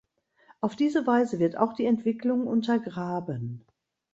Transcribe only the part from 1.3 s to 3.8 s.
wird auch die Entwicklung untergraben.